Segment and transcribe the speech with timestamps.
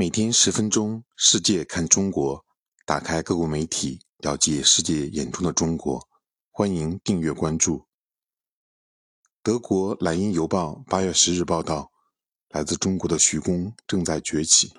[0.00, 2.42] 每天十分钟，世界看中国，
[2.86, 6.08] 打开各国媒体，了解世界眼中的中国。
[6.50, 7.84] 欢迎订阅关注。
[9.42, 11.90] 德国莱茵邮报八月十日报道，
[12.48, 14.72] 来自中国的徐工正在崛起。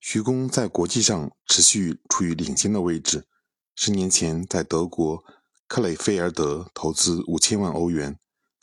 [0.00, 3.26] 徐工在国际上持续处于领先的位置。
[3.74, 5.24] 十年前，在德国
[5.66, 8.18] 克雷菲尔德投资五千万欧元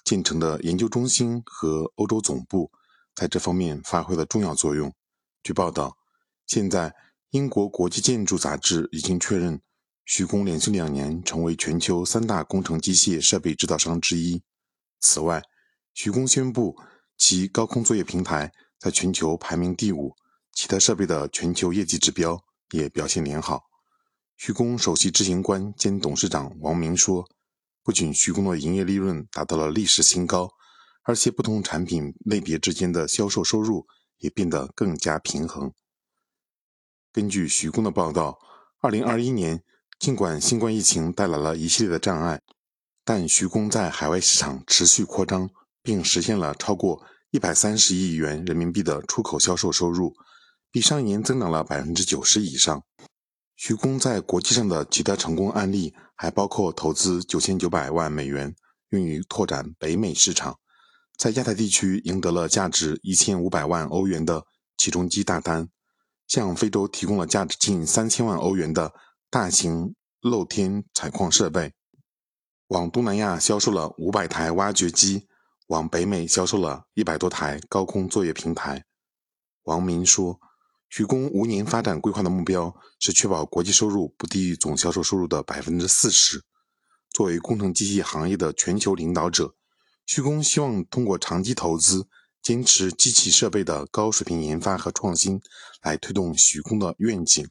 [0.05, 2.69] 建成的研究中心和欧洲总部，
[3.15, 4.93] 在这方面发挥了重要作用。
[5.41, 5.97] 据报道，
[6.47, 6.93] 现在
[7.29, 9.61] 英国国际建筑杂志已经确认，
[10.05, 14.41] 徐工连续两年成为全球三大工程机械设备制造商之一。
[14.99, 15.41] 此外，
[15.93, 16.75] 徐工宣布
[17.17, 20.13] 其高空作业平台在全球排名第五，
[20.53, 23.63] 其他设备的全球业绩指标也表现良好。
[24.35, 27.25] 徐工首席执行官兼董事长王明说
[27.83, 30.51] ：“不仅徐工的营业利润达到了历史新高，
[31.03, 33.87] 而且不同产品类别之间的销售收入。”
[34.19, 35.73] 也变得更加平衡。
[37.11, 38.39] 根据徐工的报道，
[38.79, 39.63] 二零二一年
[39.97, 42.41] 尽管新冠疫情带来了一系列的障碍，
[43.03, 45.49] 但徐工在海外市场持续扩张，
[45.81, 50.15] 并实现了超过一百三十亿元人民币的出口销售收入，
[50.71, 52.83] 比上一年增长了百分之九十以上。
[53.55, 58.55] 徐工在国际上的其他成功案例还包括投资九千九百万美元
[58.89, 60.59] 用于拓展北美市场。
[61.19, 64.45] 在亚太地区赢得了价值一千五百万欧元的
[64.77, 65.67] 起重机大单，
[66.25, 68.93] 向非洲提供了价值近三千万欧元的
[69.29, 71.73] 大型露天采矿设备，
[72.67, 75.27] 往东南亚销售了五百台挖掘机，
[75.67, 78.85] 往北美销售了一百多台高空作业平台。
[79.63, 80.39] 王明说
[80.87, 86.41] ：“徐工五年发展规划的目标是确保国际收入不低于总销售收入的百分之四十。
[87.09, 89.55] 作为工程机械行业的全球领导者。”
[90.11, 92.07] 徐工希望通过长期投资，
[92.41, 95.39] 坚持机器设备的高水平研发和创新，
[95.83, 97.47] 来推动徐工的愿景。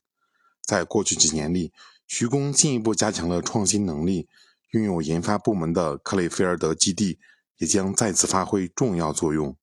[0.65, 1.73] 在过去几年里，
[2.09, 4.27] 徐工进一步加强了创新能力，
[4.73, 7.21] 拥有研发部门的克雷菲尔德基地
[7.59, 9.57] 也将再次发挥重要作用。